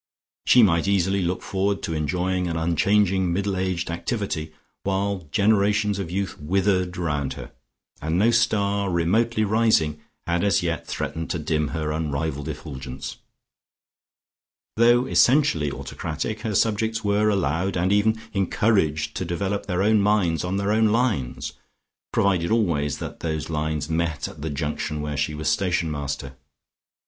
She 0.47 0.63
might 0.63 0.87
easily 0.87 1.21
look 1.21 1.43
forward 1.43 1.83
to 1.83 1.93
enjoying 1.93 2.47
an 2.47 2.57
unchanging 2.57 3.31
middle 3.31 3.55
aged 3.55 3.91
activity, 3.91 4.51
while 4.81 5.27
generations 5.31 5.99
of 5.99 6.09
youth 6.09 6.39
withered 6.39 6.97
round 6.97 7.33
her, 7.33 7.51
and 8.01 8.17
no 8.17 8.31
star, 8.31 8.89
remotely 8.89 9.43
rising, 9.43 10.01
had 10.25 10.43
as 10.43 10.63
yet 10.63 10.87
threatened 10.87 11.29
to 11.29 11.37
dim 11.37 11.67
her 11.67 11.91
unrivalled 11.91 12.47
effulgence. 12.49 13.17
Though 14.75 15.05
essentially 15.05 15.69
autocratic, 15.71 16.39
her 16.39 16.55
subjects 16.55 17.03
were 17.03 17.29
allowed 17.29 17.77
and 17.77 17.93
even 17.93 18.19
encouraged 18.33 19.15
to 19.17 19.23
develop 19.23 19.67
their 19.67 19.83
own 19.83 20.01
minds 20.01 20.43
on 20.43 20.57
their 20.57 20.71
own 20.73 20.87
lines, 20.87 21.53
provided 22.11 22.49
always 22.49 22.97
that 22.97 23.19
those 23.19 23.51
lines 23.51 23.87
met 23.87 24.27
at 24.27 24.41
the 24.41 24.49
junction 24.49 25.01
where 25.01 25.15
she 25.15 25.35
was 25.35 25.47
station 25.47 25.91
master. 25.91 26.35